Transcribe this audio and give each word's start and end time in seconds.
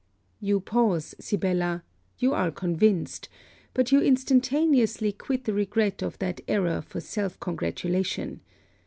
You 0.39 0.59
pause, 0.61 1.13
Sibella 1.19 1.83
you 2.17 2.33
are 2.33 2.49
convinced: 2.49 3.29
but 3.75 3.91
you 3.91 4.01
instantaneously 4.01 5.11
quit 5.11 5.43
the 5.43 5.53
regret 5.53 6.01
of 6.01 6.17
that 6.17 6.41
error 6.47 6.81
for 6.81 6.99
selfcongratulation. 6.99 8.39